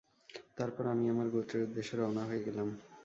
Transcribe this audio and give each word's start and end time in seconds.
তারপর 0.57 0.83
আমি 0.87 1.05
আমার 1.09 1.27
গোত্রের 1.29 1.65
উদ্দেশ্যে 1.67 1.95
রওনা 1.95 2.23
হয়ে 2.25 2.45
গেলাম। 2.47 2.67